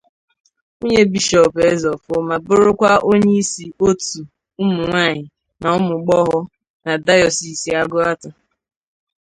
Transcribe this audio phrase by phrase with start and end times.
[0.75, 4.19] nwunye Bishọọpụ Ezeofor ma bụrụkwa onyeisi òtù
[4.61, 5.25] ụmụnwaanyị
[5.61, 6.39] na ụmụgbọghọ
[6.85, 8.29] na dayọsiisi Agụata